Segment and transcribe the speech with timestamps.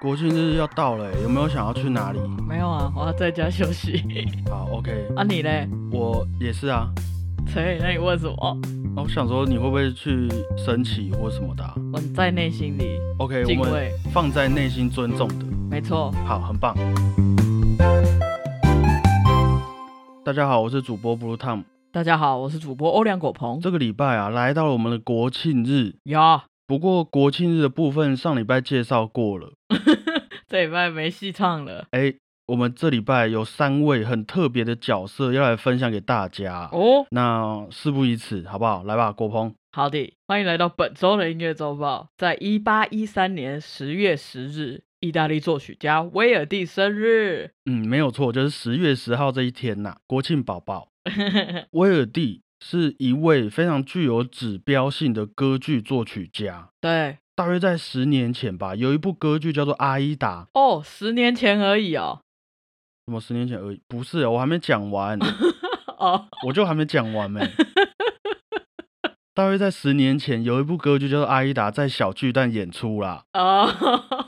[0.00, 2.20] 国庆日要到了欸，有没有想要去哪里？
[2.48, 4.00] 没有啊，我要在家休息。
[4.48, 5.68] 好，OK，啊，你嘞？
[5.90, 6.88] 我也是啊。
[7.48, 8.58] 所以，那你问什么？
[8.94, 13.90] 那我想说，你会不会去升旗或什么的啊、我在内心里 OK，我们。
[14.12, 15.44] 放在内心尊重的。
[15.68, 16.76] 没错，好，很棒。
[20.24, 21.64] 大家好，我是主播 Blue Tom。
[21.90, 23.58] 大家好，我是主播欧良果鹏。
[23.60, 25.96] 这个礼拜啊，来到了我们的国庆日。
[26.04, 29.54] 呀，不过国庆日的部分上礼拜介绍过了。
[30.46, 31.86] 这礼拜没戏唱了。
[31.92, 32.12] 哎，
[32.48, 36.68] 我们这礼拜有三位很特别的角色要来分享给大家。
[36.70, 38.84] 哦，那事不宜迟，好不好？
[38.84, 39.54] 来吧，国鹏。
[39.72, 42.08] 好的，欢迎来到本周的音乐周报。
[42.18, 47.52] 在一八一三年十月十日，意大利作曲家威尔第生日。
[47.64, 50.88] 嗯，没有错，就是十月十号这一天呐、国庆宝宝。
[51.72, 56.70] 威尔第是一位非常具有指标性的歌剧作曲家。
[56.80, 62.20] 对，大约在十年前吧，有一部歌剧叫做《阿依达》，哦，十年前而已哦。
[63.06, 63.80] 什么十年前而已？
[63.88, 65.18] 不是，我还没讲完，
[65.98, 67.40] 哦，我就还没讲完没。
[69.34, 73.24] 大约在十年前，有一部歌剧叫做《阿依达》，在小巨蛋演出啦。
[73.34, 74.27] 哦，我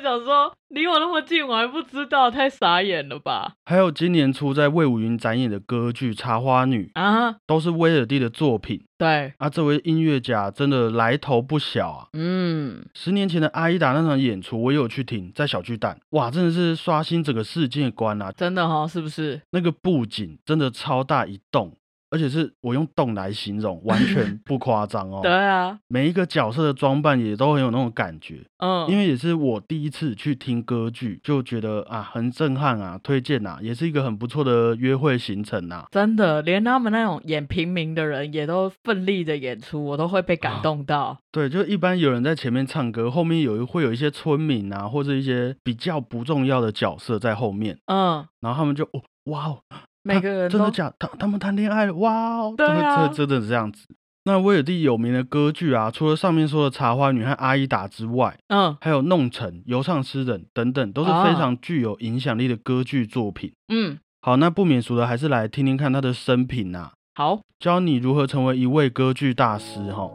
[0.00, 3.52] 想说，离我那么近，我还不知道，太傻眼了吧？
[3.64, 8.84] 还有今年初在魏武云展演的歌剧《茶花女》，啊，都是威尔第的作品。
[8.98, 12.08] 对，啊，这位音乐家真的来头不小啊！
[12.12, 18.30] 嗯，十年前的阿依达那场演出，我也有去听，在小巨蛋，哇，真的是刷新整个世界观啊！
[18.32, 19.40] 真的哈、哦，是不是？
[19.52, 21.74] 那个布景真的超大一栋，
[22.10, 25.20] 而且是我用动来形容，完全 不夸张哦。
[25.22, 35.86] 对啊，每一个角色的装扮也都很有那种感觉，嗯，因为也是我第一次去听歌剧，就觉得啊很震撼啊，推荐啊，也是一个很不错的约会行程啊。
[35.90, 41.18] 真的，连他们那种演平民的人也都奋力的演出，我都会被感动到。
[41.32, 49.58] 对，就一般有人在前面唱歌，后面有一会有一些村民啊，或者一些比较不重要的角色在后面，嗯，然后他们就哦哇哦，
[50.02, 50.92] 每个人都真的假？
[50.98, 53.86] 他他们谈恋爱了，哇哦，真的对啊真的真的是这样子。
[54.24, 63.52] 那威尔第有名的歌剧啊，除了上面说的《茶花女》和《阿依达》之外，嗯还有《弄臣》《游唱诗人》等等，都是非啊常具有影响力的歌剧作品。
[63.68, 70.10] 嗯，好，那不免俗的，还是来听听看他的生平啊，好，教你如何成为一位歌剧大师哈。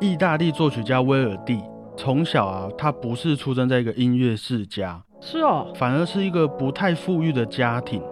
[0.00, 1.60] 意大利作曲家威尔第
[1.96, 8.02] 从小啊，他不是出生在一个音乐世家，是哦，反而是一个不太富裕的家庭。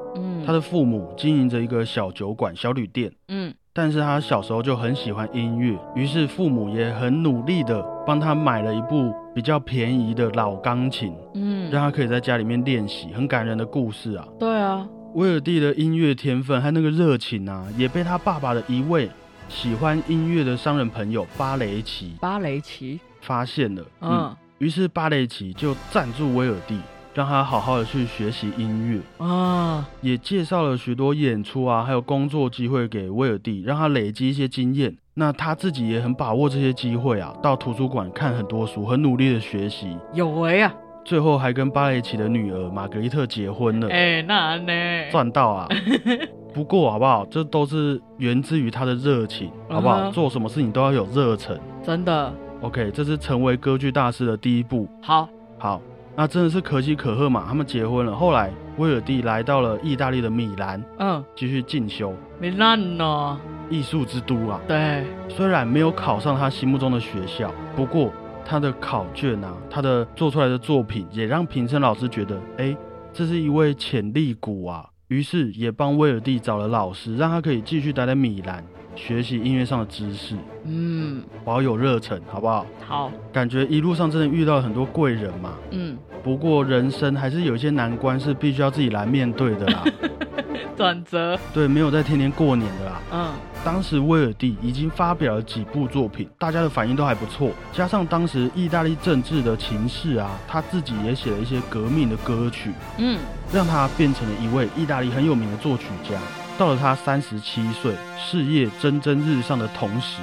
[0.44, 13.12] 嗯，他的父母经营着一个小酒馆、小旅店，嗯但是他小时候就很喜欢音乐，于是父母也很努力的帮他买了一部比较便宜的老钢琴，嗯，让他可以在家里面练习。
[13.12, 14.28] 很感人的故事啊！
[14.38, 19.11] 对啊，威尔蒂的音乐天分和那个热情啊，也被他爸爸的一位
[19.49, 23.82] 喜欢音乐的商人朋友巴雷奇巴雷奇，发现了。
[24.00, 26.78] 嗯，嗯于是巴雷奇就赞助威尔第，
[27.14, 29.25] 让他好好的去学习音乐。
[29.25, 34.97] 啊，也介绍了许多演出啊，还有工作机会给威尔第，让他累积一些经验。
[35.14, 44.72] 那他自己也很把握这些机会啊，到图书馆看很多书，很努力的学习，有为啊，最后还跟巴雷奇的女儿玛格丽特结婚了，哎、那呢？
[45.12, 45.69] 赚到啊！
[46.52, 50.10] 不过好不好，这都是源自于他的热情，好不好？
[50.10, 51.60] 做什么事情都要有热忱。
[51.82, 54.88] 真的 OK，这是成为歌剧大师的第一步。
[55.02, 55.81] 好，好，
[56.16, 58.14] 那真的是可喜可贺嘛，他们结婚了。
[58.14, 62.14] 后来威尔蒂来到了意大利的米兰，嗯，继续进修。
[62.41, 63.41] 米兰呢？
[63.70, 68.12] 艺术之都啊，对，虽然没有考上他心目中的学校，不过
[68.44, 72.76] 他的考卷啊，他的做出来的作品也让评审老师觉得，哎，
[73.12, 74.86] 这是一位潜力股啊。
[75.08, 78.64] 于是也帮威尔蒂找了老师，让他可以继续待在米兰
[78.97, 82.66] 学习音乐上的知识，嗯，保有热忱，好不好？
[82.87, 85.55] 好，感觉一路上真的遇到了很多贵人嘛。
[85.71, 89.84] 嗯，不过人生还是有一些难关是必须要自己来面对的啦。
[90.77, 93.00] 转折，对，没有在天天过年的啦。
[93.12, 93.32] 嗯
[93.65, 97.50] 当时威尔第已经发表了几部作品，大家的反应都还不错。
[97.72, 103.19] 加上当时意大利政治的情势啊，他自己也写了一些革命的歌曲，嗯，
[103.50, 106.20] 让他变成了一位意大利很有名的作曲家。
[106.56, 110.23] 到了他三十七岁，事业蒸蒸日上的同时，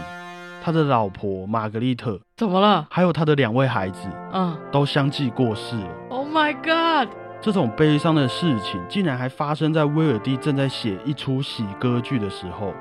[0.63, 2.88] 他的老婆玛格丽特怎么了？
[2.89, 5.89] 还有他的两位孩子嗯都相继过世了。
[6.10, 12.74] ，Oh my God，这种悲伤的事情竟然还发生在威尔第正在写一出喜歌剧的时候。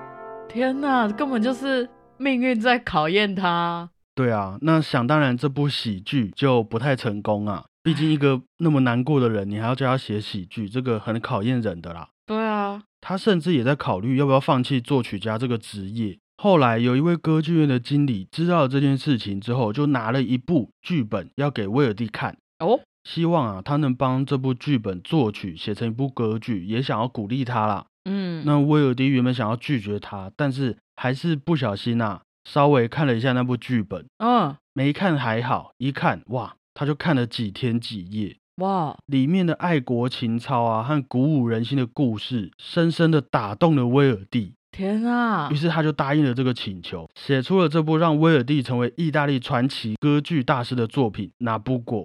[0.48, 1.88] 天哪，根本就是
[2.18, 3.90] 命运在考验他。
[4.14, 7.64] 对啊，那想当然这部喜剧就不太成功啊。
[7.82, 12.08] 毕竟一个那么难过的人，你还要叫他写喜剧，这个很考验人的啦。
[12.26, 16.18] 对啊，他甚至也在考虑要不要放弃作曲家这个职业。
[16.36, 27.86] 后来有一位歌剧院的经理知道了这件事情之后，就拿了一部剧本要给威尔第看，哦，希望啊他能帮这部剧本作曲写成一部歌剧，也想要鼓励他啦。
[28.04, 38.38] 嗯，那威尔第原本想要拒绝他，但是还是不小心啊，稍微看了一下那部剧本，嗯，没看还好，一看哇，他就看了几天几夜。
[38.60, 44.54] 哇，里面的爱国情操啊和鼓舞人心的故事，深深的打动了威尔第。
[44.70, 45.56] 天啊于！
[45.56, 52.04] 是他就答应了这个请求，写出了这部让威尔第成为意大利传奇歌剧大师的作品《拿不果》。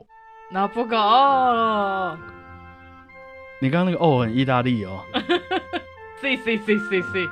[0.51, 2.17] 那不够哦
[3.61, 5.03] 你刚刚那个哦很意大利哦
[6.21, 7.27] ，，C C C C C，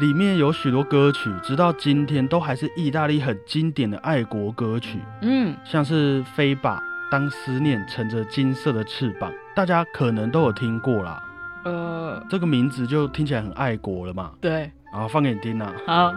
[0.00, 6.80] 里面有许多歌曲，直到今天都还是意大利很经典的爱国歌曲，嗯，像是《飞吧》
[7.10, 11.22] 《当思念乘着金色的翅膀》，大家可能都有听过啦。
[11.64, 14.32] 呃，这个名字就听起来很爱国了嘛。
[14.40, 15.72] 对，好，放给你听啦。
[15.86, 16.12] 好，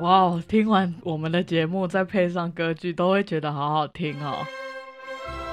[0.00, 0.42] 哇哦！
[0.48, 4.38] 听完我们的节目，再配上歌剧，都会觉得好好听哦。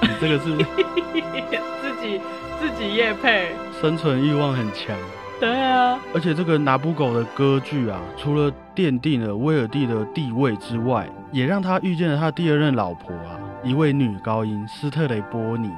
[0.00, 0.56] 你这个是
[1.82, 2.18] 自己
[2.58, 4.96] 自己夜配，生存欲望很强，
[5.38, 15.70] 对啊，而且这个拿布狗的歌剧啊，除了奠定了威尔第的地位之外，也让他遇见了他第二任老婆啊，一位女高音斯特雷波尼。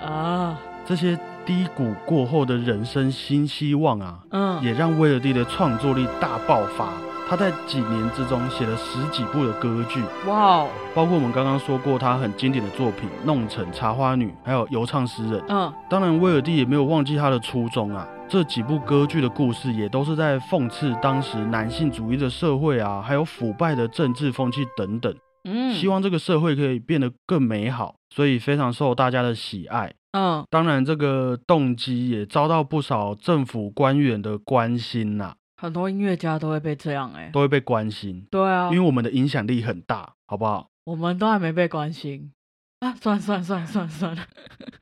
[0.00, 6.92] 啊，这些低谷过后的人生新希望啊，嗯，也让威尔第的创作力大爆发。
[7.32, 15.40] 他在几年之中写了十几部的歌剧，哇哦，包括我们刚刚说过他很经典的作品《弄臣》《茶花女》，还有《游唱诗人》。
[15.48, 18.06] 嗯，当然，威尔第也没有忘记他的初衷啊。
[18.28, 25.16] 这几部歌剧的故事也都是在讽刺当时男性主义的社会啊，还有腐败的政治风气等等。
[25.44, 29.90] 嗯，希望这个社会可以变得更美好，所以非常受大家的喜爱。
[30.12, 35.32] 嗯，当然，这个动机也遭到不少政府官员的关心呐、
[35.62, 40.68] 很多音乐家都会被这样哎、都会被关心，对啊，因为我们的影响力很大，好不好？
[40.86, 42.32] 我们都还没被关心
[42.80, 42.92] 啊！
[42.96, 44.26] 算了算了算了算了算了，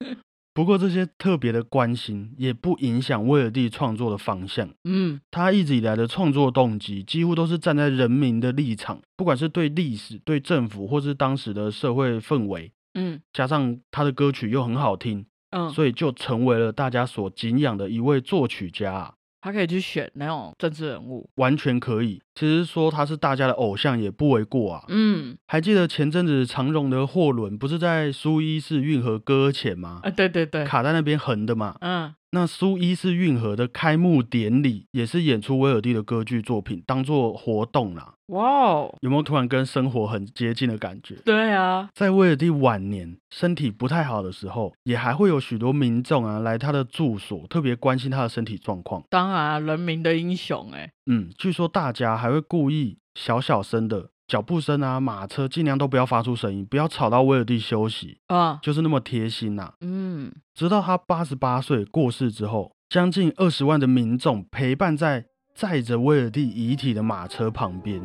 [0.55, 4.71] 不过这些特别的关心也不影响威尔第创作的方向。
[4.85, 19.15] 嗯他一直以来的创作动机几乎都是站在人民的立场，不管是对历史、对政府，或是当时的社会氛围，嗯加上他的歌曲又很好听，嗯，所以就成为了大家所敬仰的一位作曲家啊。
[19.41, 22.23] 他可以去选那种政治人物，完全可以。
[22.41, 24.85] 其实说他是大家的偶像也不为过啊。
[24.89, 30.01] 嗯还记得前阵子长荣的货轮不是在苏伊士运河搁浅吗？
[30.03, 31.77] 啊，对对对，卡在那边横的嘛。
[31.81, 38.15] 嗯那苏伊士运河的开幕典礼也是演出威尔第的歌剧作品，当做活动啦。
[38.27, 41.17] 哇哦，有没有突然跟生活很接近的感觉？
[41.25, 49.03] 对啊，在威尔第晚年身体不太好的时候，也还会有许多民众啊来他的住所，特别关心他的身体状况。
[49.11, 60.31] 当然啊人民的英雄哎、嗯，据说大家还会故意小小声的脚步声啊、马车，尽量都不要发出声音，不要吵到威尔第休息，啊，就是那么贴心呐、嗯。
[60.55, 68.01] 直到他八十八岁过世之后，将近二十万的民众陪伴在载着威尔第遗体的马车旁边，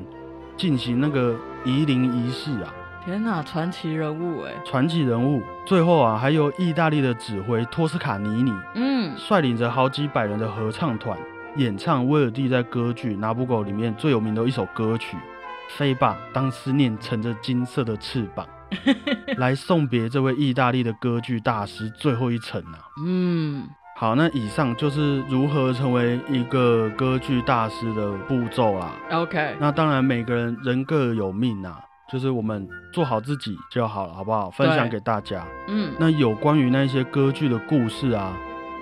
[0.57, 2.73] 进行那个移灵仪式啊。
[3.05, 9.15] 天哪，传奇人物哎、传奇人物，最后啊，还有意大利的指挥托斯卡尼尼嗯。
[9.15, 11.15] 率领着好几百人的合唱团，
[11.57, 15.15] 演唱威尔蒂在歌剧《拿布狗》里面最有名的一首歌曲
[15.77, 18.45] 《飞吧，当思念乘着金色的翅膀》，
[19.39, 22.79] 来送别这位意大利的歌剧大师最后一程啊。
[23.05, 28.91] 嗯，好，那以上就是如何成为一个歌剧大师的步骤啦。
[29.11, 31.79] OK，那当然，每个人人各有命啊，
[32.11, 34.49] 就是我们做好自己就好了，好不好？
[34.49, 35.45] 分享给大家。
[35.69, 38.33] 嗯那有关于那些歌剧的故事啊，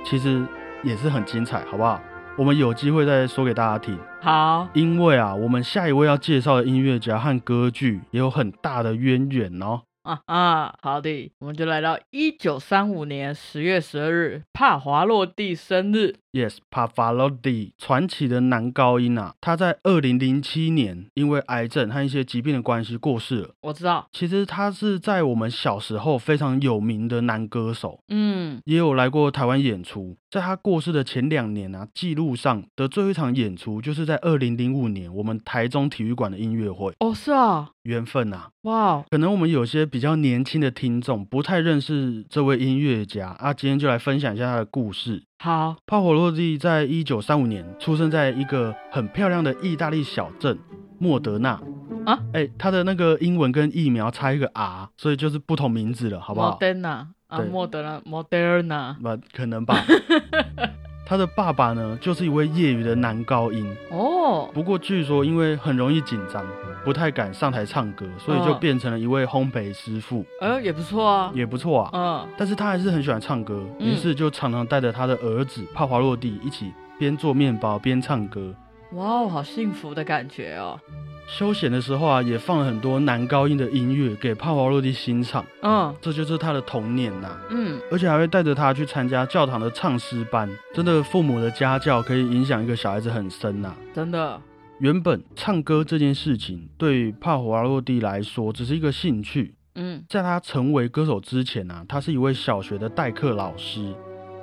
[0.03, 0.43] 其实
[0.81, 2.01] 也是很精彩，好不好？
[2.35, 9.81] 我们有机会再说给大家听，好，因为啊，我们下一位要介绍的音乐家和歌剧也有很大的渊源哦。
[10.01, 16.15] 啊啊，好的，我们就来到一九三五年十月十二日，帕华洛蒂生日。
[16.33, 23.49] Yes, Pavarotti，传奇的男高音啊，他在二零零七年因为癌症和一些疾病的关系过世了。
[23.61, 30.17] 我知道，其实他是在我们小时候非常有名的男歌手，嗯也有来过台湾演出。
[30.31, 36.91] 在他过世的前两年啊，记录上的最后一场演出就是在二零零五年我们台中体育馆的音乐会。
[37.01, 45.21] 哦是啊，缘分啊，哇哦，可能我们有些比较年轻的听众不太认识这位音乐家啊，今天就来分享一下他的故事。
[45.43, 50.57] 好，炮火落地在一九三五年出生在一个很漂亮的意大利小镇
[50.97, 51.61] 莫德纳
[52.05, 56.51] 啊，哎，他的那个英文跟疫苗差一个 R，所以就是不同名字了，好不好？
[56.51, 58.95] 莫德纳啊，对莫德纳，莫德纳。
[59.01, 59.83] 不可能吧？
[61.05, 66.45] 他的爸爸呢，就是一位业余的男高音，哦，不过据说因为很容易紧张，
[66.83, 71.31] 不太敢上台唱歌，所以就嗯变成了一位烘焙师傅，呃，也不错啊。
[71.33, 71.89] 也不错啊。
[71.93, 78.53] 嗯，但是他还是很喜欢唱歌，嗯于是就常常带着他的儿子帕华洛蒂一起边做面包边唱歌。
[78.95, 80.79] 哇哦，好幸福的感觉哦。
[81.25, 90.49] 休闲的时候啊，也放了很多男高音的音乐给帕瓦罗蒂欣赏，嗯这就是他的童年呐、嗯，而且还会带着他去参加教堂的唱诗班。
[90.73, 94.39] 真的，父母的家教可以影响一个小孩子很深呐、真的。
[94.79, 103.93] 原本唱歌这件事情对于帕瓦罗蒂来说只是一个兴趣，嗯在他成为歌手之前啊，他是一位小学的代课老师。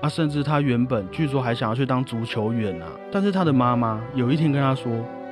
[0.03, 4.91] 啊，甚至他原本据说还想要去当足球员啊，但是他的妈妈有一天跟他说：“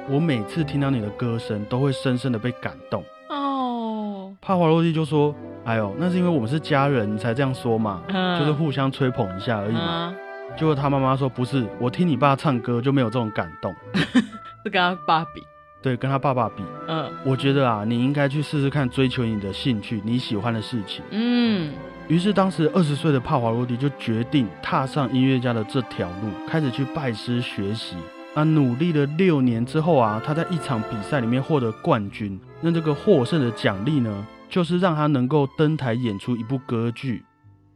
[0.08, 3.02] 我每次听到你的歌声，都会深深的被感动。
[3.30, 5.34] 哦”，帕华洛蒂就说
[5.64, 10.14] ：“哎呦，那是因为我们是家人，你才这样说嘛，嗯就是互相吹捧一下而已嘛。
[10.14, 13.74] 嗯，结果他妈妈说：“不是，我听你爸唱歌就没有这种感动。
[14.64, 15.42] 是跟他爸比。
[15.80, 21.72] 对，跟他爸爸比，嗯我觉得啊，你应该去试试看，追求你的兴趣，你喜欢的事情。”嗯，
[22.08, 27.96] 于是，当时二十岁的帕瓦罗蒂就决定踏上音乐家的这条路，开始去拜师学习。
[28.34, 32.40] 啊，努力了六年之后啊，他在一场比赛里面获得冠军。
[32.62, 37.18] 那这个获胜的奖励呢，就是让他能够登台演出一部歌剧《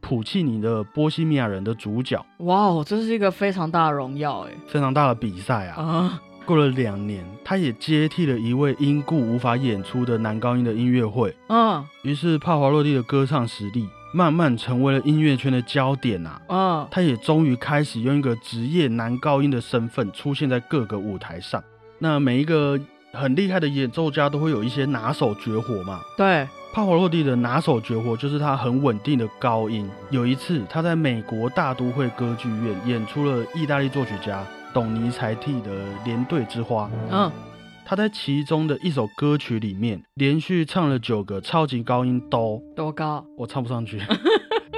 [0.01, 4.51] 普契尼的波西米亚人》的主角，哇哦，这是一个非常大的荣耀哎。
[4.67, 5.83] 非常大的比赛啊。
[5.83, 11.35] 啊，过了两年，他也接替了一位因故无法演出的男高音的音乐会。
[11.49, 16.41] 嗯于是，帕华洛蒂的歌唱实力慢慢成为了音乐圈的焦点啊。
[16.47, 21.61] 嗯，他也终于开始用一个职业男高音的身份出现在各个舞台上。
[21.99, 22.79] 那每一个
[23.11, 25.99] 很厉害的演奏家都会有一些拿手绝活嘛。
[26.17, 29.89] 对，帕瓦洛蒂的拿手绝活就是他很稳定的高音。
[30.09, 34.43] 有一次，他在美国大都会歌剧院演出了意大利作曲家
[34.73, 35.71] 董尼才蒂的
[36.05, 36.85] 《连队之花》。
[37.11, 37.31] 嗯，
[37.85, 43.25] 他在其中的一首歌曲里面连续唱了九个超级高音哆，多高？
[43.37, 43.99] 我唱不上去，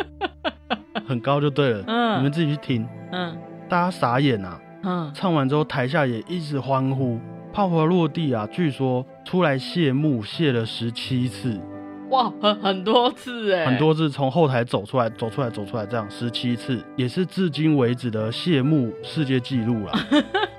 [1.07, 1.83] 很高就对了。
[1.87, 2.87] 嗯你们自己去听。
[3.11, 4.61] 嗯大家傻眼啊！
[4.83, 7.19] 嗯，唱完之后，台下也一直欢呼。
[7.51, 11.59] 泡泡落地啊，据说出来谢幕谢了十七次，
[12.09, 19.93] 哇，很很多次哎，很多次从后台走出来，走出来，走出来，这样十七次，也是至今为止的谢幕世界纪录啦。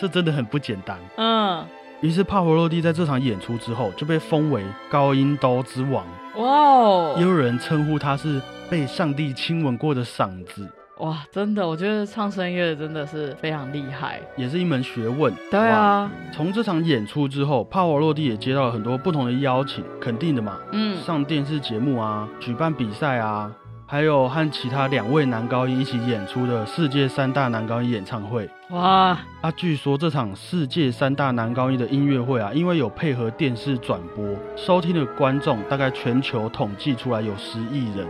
[0.00, 0.96] 这真的很不简单。
[1.18, 1.62] 嗯，
[2.00, 8.40] 于是帕火洛蒂在这场演出之后就被封为高音刀之王，哇哦，也有人称呼他是
[8.70, 10.66] 被上帝亲吻过的嗓子，
[11.00, 14.20] 哇，真的，我觉得唱声乐真的是非常厉害。
[14.36, 15.34] 也是一门学问。
[15.50, 20.96] 对啊，从这场演出之后，帕瓦罗蒂也接到了很多不同的邀请，肯定的嘛，嗯。
[21.02, 23.50] 上电视节目啊，举办比赛啊，
[23.90, 28.48] 还有和其他两位男高音一起演出的世界三大男高音演唱会。
[28.68, 38.06] 哇，啊，据说这场世界三大男高音的音乐会啊，因为有配合电视转播，收听的观众大概全球统计出来有十亿人，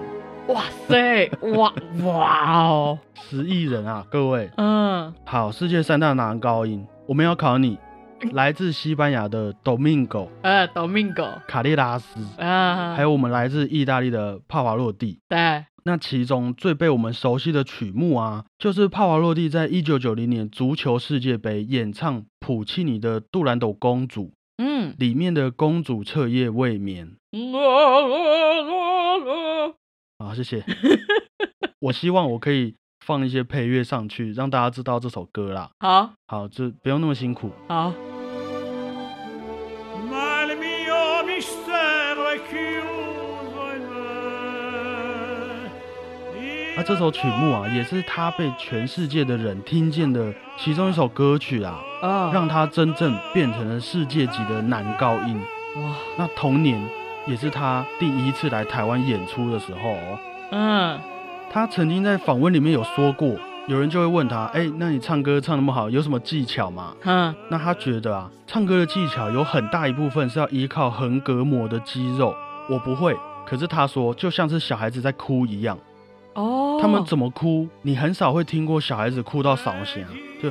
[0.48, 1.72] 哇塞， 哇
[2.04, 4.50] 哇哦，十亿人啊，各位。
[4.58, 7.78] 嗯，好，世界三大男高音，我们要考你，
[8.32, 12.20] 来自西班牙的 Domingo 呃，Domingo，卡列拉斯。
[12.38, 15.18] 啊，还有我们来自意大利的帕瓦洛蒂。
[15.26, 24.24] 对，那其中最被我们熟悉的曲目啊，就是帕瓦洛蒂在一九九零年足球世界杯演唱普契尼的《杜兰朵公主》
[24.62, 27.16] 嗯，里面的公主彻夜未眠。
[30.18, 30.62] 好，谢谢。
[31.80, 32.74] 我希望我可以
[33.06, 35.70] 放一些配乐上去，让大家知道这首歌啦。
[35.78, 37.50] 好好，就不用那么辛苦。
[37.68, 37.94] 好，
[46.80, 51.78] 那这首曲目啊，也是他被全世界的人听见的其中一首歌曲啊。
[52.00, 55.38] 啊，让他真正变成了世界级的男高音。
[55.76, 56.82] 哇，那同年
[57.26, 60.18] 也是他第一次来台湾演出的时候哦。
[60.52, 60.98] 嗯，
[61.52, 72.34] 他曾经在访问里面有说过，有人就会问他：“哎、那你唱歌唱那么好，有什么技巧吗哼，？”那他觉得啊，唱歌的技巧有很大一部分是要依靠横膈膜的肌肉。
[72.70, 75.76] 我不会，可是他说就像是小孩子在哭一样。
[76.40, 80.06] 哦，他们怎么哭，你很少会听过小孩子哭到扫弦，
[80.42, 80.50] 就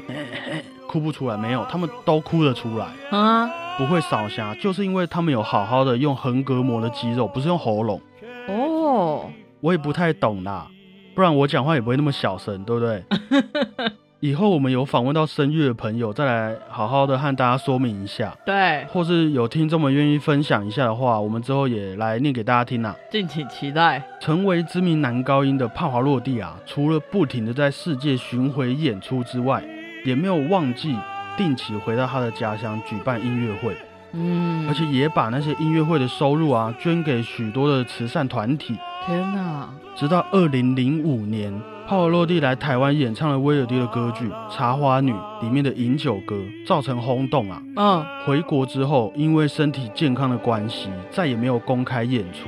[0.87, 3.49] 哭不出来，没有，他们都哭得出来，啊？
[3.77, 8.01] 不会扫瞎，就是因为他们有好好的用横膈膜的肌肉，不是用喉咙。
[8.47, 9.29] 哦，
[9.61, 10.67] 我也不太懂啦，
[11.15, 13.03] 不然我讲话也不会那么小声，对不对？
[14.21, 22.93] 以后我们有访问到声乐的朋友，再来好好的和大家说明一下，对，或是有听众们愿意分享一下的话，我们之后也来念给大家听啊。
[23.09, 24.03] 敬请期待。
[24.19, 29.63] 成为知名男高音的帕华洛蒂啊，除了不停的在世界巡回演出之外，
[30.03, 30.93] 也没有忘记
[31.37, 33.73] 定期回到他的家乡举办音乐会，
[34.11, 38.77] 嗯，而且也把那些音乐会的收入啊捐给许多的慈善团体。
[39.05, 41.57] 天哪，直到二零零五年，
[41.89, 47.59] 帕瓦洛蒂来台湾演唱了威尔第的歌剧《茶花女》里面的饮酒歌，造成轰动啊。
[47.77, 52.47] 嗯，回国之后，因为身体健康的关系，再也没有公开演出。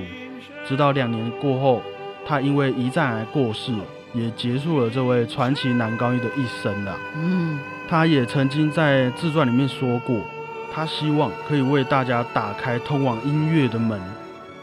[0.64, 1.82] 直到两年过后，
[2.24, 3.74] 他因为胰脏癌过世，
[4.14, 6.96] 也结束了这位传奇男高音的一生了。
[7.16, 7.58] 嗯，
[7.90, 10.18] 他也曾经在自传里面说过，
[10.72, 14.00] 他希望可以为大家打开通往音乐的门，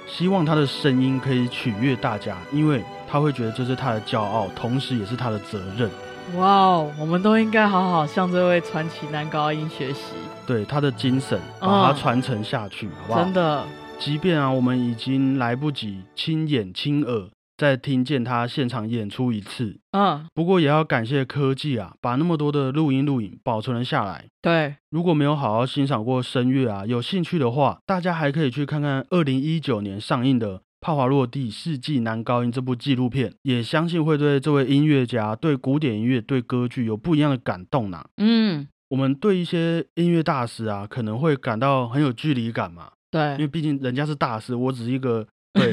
[0.07, 5.91] 希望他的声音可以取悦大家，因为他会觉得这是他的骄傲，同时也是他的责任。
[6.37, 10.13] 哇哦，我们都应该好好向这位传奇男高音学习，
[10.47, 13.25] 对他的精神，把它传承下去，好不好？
[13.25, 13.65] 真的，
[13.99, 24.27] 即便啊，我们已经来不及亲眼亲耳再听见他现场演出一次，嗯，不过也要感谢科技啊，把那么多的录音录影保存了下来。
[24.43, 38.05] 对，如果没有好好欣赏过声乐啊，有兴趣的话，大家还可以去看看二零一九年上映的《帕瓦洛蒂世纪男高音》这部纪录片，也相信会对这位音乐家、对古典音乐、对歌剧有不一样的感动呐。
[38.17, 45.73] 嗯，我们对一些音乐大师啊，可能会感到很有距离感嘛，对因为对，毕竟人家是大师，我只是一个 对。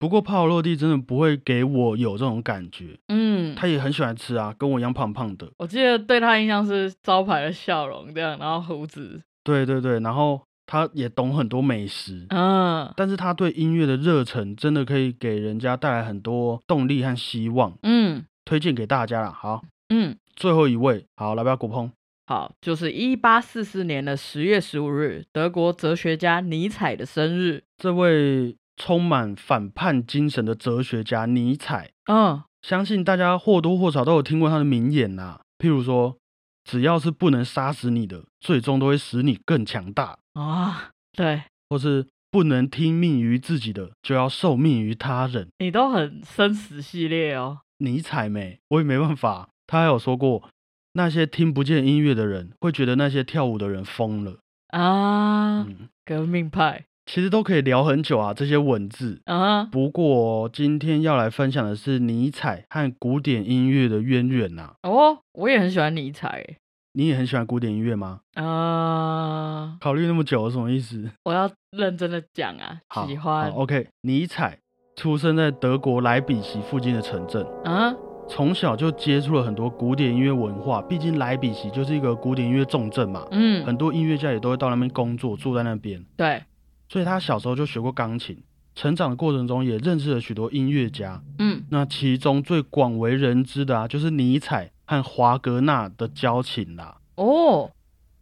[0.00, 5.50] 不过帕瓦洛蒂真的不会给我有这种感觉，嗯，他也很喜欢吃啊，跟我一样胖胖的。
[5.58, 12.92] 我记得对他印象是招牌的笑容这样，然后胡子，对对对，然后他也懂很多美食，嗯。
[12.94, 18.24] 但是他对音乐的热忱真的可以给人家带来很多动力和希望，嗯。
[18.44, 19.30] 推荐给大家啦。
[19.30, 21.90] 好，嗯，最后一位，好，来吧，国鹏。
[22.26, 27.64] 好，就是一八四四年的十月十五日，德国哲学家尼采的生日。
[27.76, 36.16] 这位充满反叛精神的哲学家尼采，嗯，相信大家或多或少都有听过他的名言呐、譬如说，
[36.64, 45.48] 只要是不能杀死你的，最终都会使你更强大；啊，对或是不能听命于自己的，就要受命于他人。
[45.58, 47.60] 你都很生死系列哦。
[47.78, 49.48] 尼采没，我也没办法。
[49.66, 50.48] 他还有说过，
[50.92, 54.38] 那些听不见音乐的人会觉得那些跳舞的人疯了。
[54.68, 59.20] 啊，嗯，革命派其实都可以聊很久啊，这些文字。
[59.24, 66.58] 啊，不过今天要来分享的是尼采和古典音乐的渊源呐、哦，我也很喜欢尼采欸。
[66.98, 68.22] 你也很喜欢古典音乐吗？
[68.34, 71.08] 啊，考虑那么久，什么意思？
[71.26, 73.86] 我要认真的讲啊，好，喜欢好，OK。
[74.00, 74.58] 尼采
[74.96, 77.94] 出生在德国莱比锡附近的城镇，啊，
[78.28, 80.82] 从小就接触了很多古典音乐文化。
[80.82, 86.04] 毕竟莱比锡就是一个古典音乐重镇嘛，嗯，很多音乐家也都会到那边工作，住在那边。
[86.16, 86.42] 对，
[86.88, 88.42] 所以他小时候就学过钢琴，
[88.74, 91.22] 成长的过程中也认识了许多音乐家。
[91.38, 96.96] 嗯那其中最广为人知的啊，就是尼采和华格纳的交情啦。
[97.16, 97.70] 哦，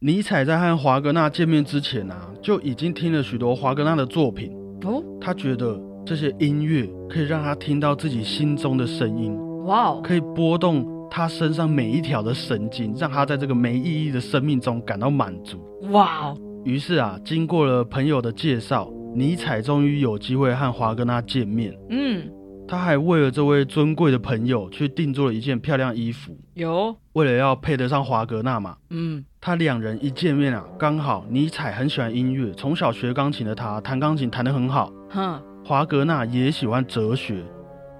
[0.00, 4.50] 尼采在和华格纳见面之前啊，就已经听了许多华格纳的作品。
[4.82, 15.58] 哦，他觉得这些音乐可以让他听到自己心中的声音，哇哦，可以拨动他身上每一条的神经，让他在这个没意义的生命中感到满足。
[15.92, 21.72] 哇哦，于是啊，经过了朋友的介绍，尼采终于有机会和华格纳见面。
[21.90, 22.28] 嗯，
[22.68, 28.76] 他还为了这位尊贵的朋友去定做了一件漂亮衣服，有，为了要配得上华格纳嘛。
[28.90, 29.24] 嗯。
[29.40, 34.92] 他两人一见面啊，刚好尼采很喜欢音乐，从小学钢琴的他弹钢琴弹得很好。
[35.10, 37.44] 哼，华格纳也喜欢哲学，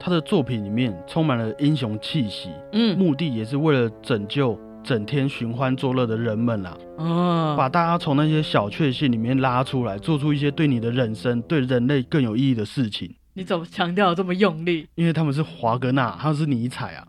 [0.01, 2.99] 他的作品里面充满了英雄气息，嗯。
[2.99, 13.15] 目的也是为了拯救整天寻欢作乐的人们啦，嗯，把大家从那些小确幸里面拉出来，做出一些对你的人生、对人类更有意义的事情。
[13.39, 14.89] 你怎么强调这么用力？
[14.95, 17.07] 因为他们是华格纳，他们是尼采啊。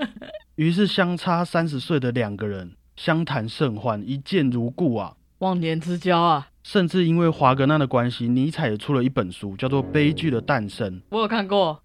[0.56, 5.14] 于是相差三十岁的两个人相谈甚欢，一见如故啊。
[5.40, 10.94] 忘年之交啊，甚至因为华格纳的关系，尼采也出了一本书，叫做《悲剧的诞生》。
[11.10, 11.82] 我有看过，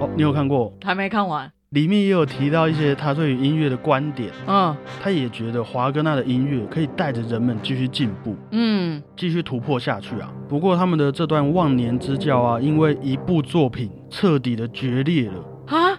[0.00, 0.76] 哦，你有看过？
[0.82, 1.48] 还没看完。
[1.70, 4.30] 里面也有提到一些他对于音乐的观点。
[4.46, 10.32] 嗯他也觉得华格纳的音乐可以带着人们继续进步，嗯，继续突破下去啊。
[10.48, 15.44] 不过他们的这段忘年之交啊，因为一部作品彻底的决裂了。
[15.66, 15.98] 哈，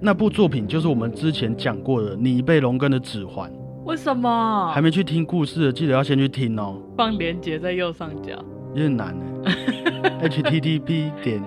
[0.00, 3.50] 那部作品就是我们之前讲过的《尼贝龙根的指环》。
[3.84, 4.70] 为什么？
[4.72, 6.80] 还没去听故事的，记得要先去听哦。
[6.96, 8.32] 放连接在右上角。
[8.70, 9.24] 有点难呢。
[10.24, 11.42] http 点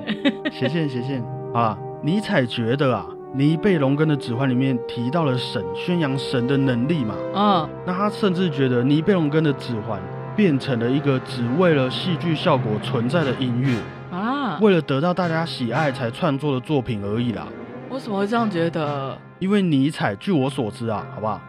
[0.51, 1.23] 斜线斜线。
[1.51, 7.15] 好啦，尼采觉得啊，《尼贝龙根的指环》里面提到了神，宣扬神的能力嘛。
[7.35, 9.99] 嗯，那他甚至觉得《尼贝龙根的指环》
[10.35, 13.77] 变成了一个只为了戏剧效果存在的音乐，
[14.17, 17.47] 啊，为了得到大家喜爱才创作的作品而已啦。
[17.89, 19.17] 为什么会这样觉得？
[19.39, 21.39] 因为尼采，据我所知啊，好不好？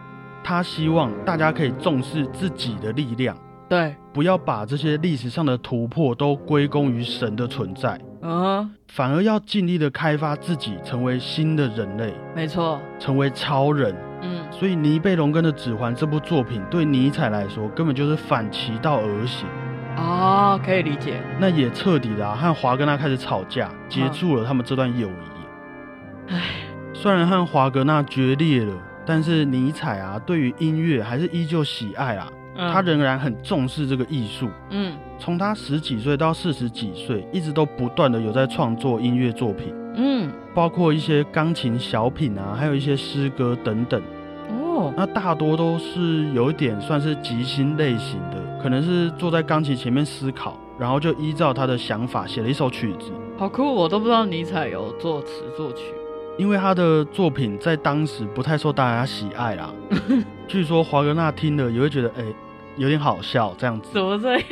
[0.43, 3.35] 他希望大家可以重视自己的力量，
[3.67, 13.95] 对，不要把这些历史上的突破都归功于神的存在，嗯，反而要尽力的开发自己，成为新的人类，没错，成为超人。
[14.21, 19.47] 嗯，所以《尼贝龙根的指环》这部作品对尼采来说根本就是反其道而行，
[19.95, 21.21] 哦，可以理解。
[21.39, 26.33] 那也彻底的、啊、和华格纳开始吵架，结束了他们这段友谊。
[26.33, 26.41] 唉，
[26.93, 28.73] 虽然和华格纳决裂了，
[29.05, 32.27] 但是尼采啊，对于音乐还是依旧喜爱啊，
[32.59, 34.49] 嗯他仍然很重视这个艺术。
[34.69, 44.01] 嗯从他十几岁到四十几岁，一直都不断的有在创作音乐作品，嗯，包括一些钢琴小品啊，还有一些诗歌等等。
[44.49, 53.11] 哦，那大多都是有一点算是即兴类型的，可能是坐在钢琴前面思考，然后就依照他的想法写了一首曲子。
[53.37, 53.63] 好酷！
[53.73, 55.83] 我都不知道尼采有作词作曲。
[56.37, 59.73] 因为他的作品在当时不太受大家喜爱啦，
[60.47, 62.23] 据说华格纳听了也会觉得，哎、
[62.77, 63.89] 有点好笑这样子。
[63.93, 64.47] 怎么这样？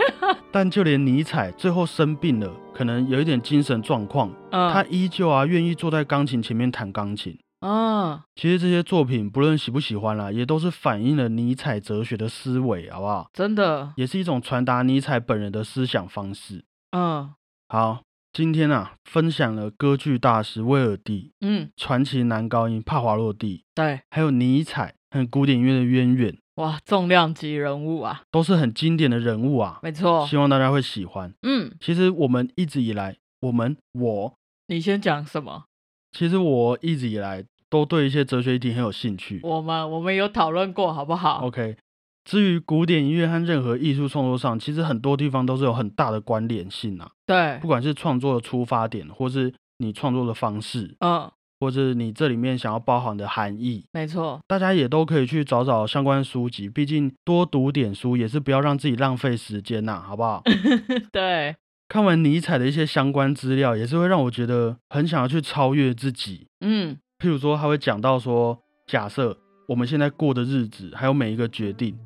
[0.51, 7.37] 但就连尼采最后生病了，可能有一点精神状况，嗯，他依旧啊愿意坐在钢琴前面弹钢琴。
[7.61, 13.29] 嗯，其实这些作品不论喜不喜欢啦，也都是反映了尼采哲学的思维，好不好？
[13.33, 16.63] 真的，也是一种传达尼采本人的思想方式。
[16.91, 17.31] 嗯
[17.67, 29.79] 好，今天啊，分享了歌剧大师威尔第、嗯，传奇男高音帕华洛蒂，对，还有尼采和古典音乐的渊源，哇，重量级人物啊，都是很经典的人物啊。
[29.81, 30.27] 没错。
[30.27, 31.33] 希望大家会喜欢。
[31.41, 34.33] 嗯，其实我们一直以来，我们我
[34.67, 35.63] 你先讲什么？
[36.11, 39.39] 其实我一直以来都对一些哲学议题很有兴趣。
[39.43, 41.77] 我们我们有讨论过，好不好？OK，
[42.25, 47.11] 至于古典音乐和任何艺术创作上，其实很多地方都是有很大的关联性啊。
[47.25, 56.69] 对不，管是创作的出发点，或是你创作的方式，嗯，或是你这里面想要包含的含义，没错，大家也都可以去找找相关书籍。
[56.69, 60.43] 毕竟多读点书也是不要让自己浪费时间呐、好不好？
[61.11, 61.55] 对，
[61.89, 66.47] 看完尼采的一些相关资料，也是会让我觉得很想要去超越自己。
[66.61, 69.35] 嗯譬如说，他会讲到说，假设
[69.67, 71.97] 我们现在过的日子，还有每一个决定，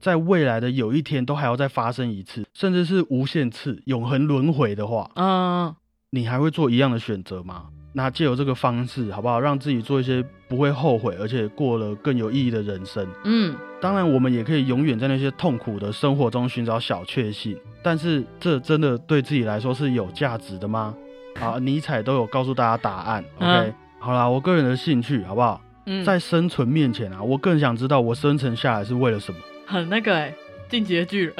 [0.00, 5.72] 在未来的有一天都还要再发生一次，甚至是无限次、永恒轮回的话，嗯，
[6.10, 7.68] 你还会做一样的选择吗？
[7.96, 13.08] 那借由这个方式，好不好，让自己做一些不会后悔，而且过了更有意义的人生。
[13.24, 20.94] 嗯，当然，我们也可以永远在那些痛苦的生活中寻找小确幸，但是这真的对自己来说是有价值的吗？
[21.40, 23.24] 啊，尼采都有告诉大家答案。
[23.38, 25.58] OK，、嗯好啦，我个人的兴趣，好不好？
[25.86, 29.40] 嗯，在生存面前啊，我更想知道我生存下来是为了什么。
[29.66, 30.34] 很那个哎，
[30.68, 31.34] 进击的巨人，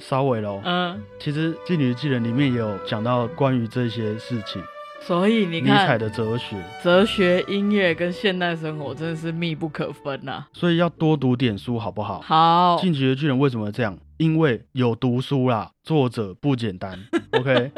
[0.00, 4.60] 稍微喽，嗯，其实《进击的巨人》里面也有讲到关于这些事情，
[5.04, 12.20] 所以你尼采，的哲学，哲学、音乐跟现代生活真的是密不可分呐、所以要多读点书，好不好？
[12.20, 13.98] 好，进击的巨人为什么这样？
[14.18, 16.96] 因为有读书啦，作者不简单。
[17.36, 17.72] OK，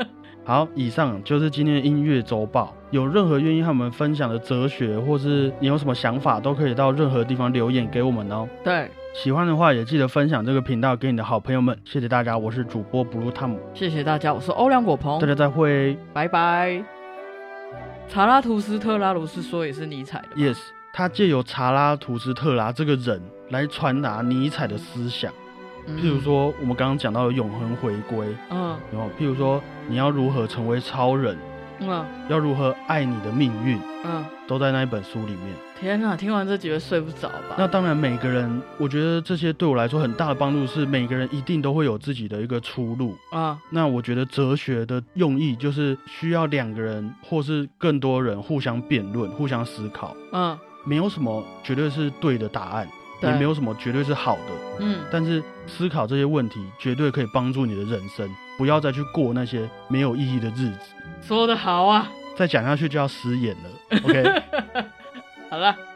[0.45, 2.75] 好，以上就是今天的音乐周报。
[2.91, 8.47] 有任何愿意和我们分享的哲学，或是你有什么想法，都可以到任何地方留言给我们哦。
[8.63, 11.77] 对，喜欢的话也记得分享这个频道给你的好朋友们。
[11.85, 15.97] 谢谢大家，我是主播 Blue Tom，谢谢大家，我是欧良果鹏大，家再会。
[16.13, 16.94] 拜拜。
[18.09, 20.59] 查拉图斯特拉如是说也是尼采的 Yes，
[20.93, 25.33] 他借由查拉图斯特拉这个人来传达尼采的思想。
[25.87, 25.97] 嗯。
[25.99, 28.79] 譬如，说，我们刚刚讲到的永恒回归，嗯。
[28.93, 31.37] 然后譬如说，你要如何成为超人，
[31.81, 32.05] 嗯。
[32.29, 35.55] 要如何爱你的命运，嗯，都在那一本书里面。
[35.81, 37.57] 天哪，听完这集会睡不着吧？
[37.59, 43.15] 那当然，每个人，我觉得这些对我来说很大的帮助是，每个人一定都会有自己的一个出路。
[43.31, 52.89] 啊，那我觉得哲学的用意就是需要两个人或是更多人互相辩论、互相思考，嗯没有什么绝对是对的答案，
[53.21, 54.53] 也对没有什么绝对是好的。
[54.81, 60.79] 嗯，但是思考这些问题，绝对可以帮助你的人生，不要再去过那些没有意义的日子。
[61.21, 62.09] 说得好啊。
[62.37, 63.99] 再讲下去就要失言了。
[64.05, 64.43] OK。
[65.55, 65.94] 好了。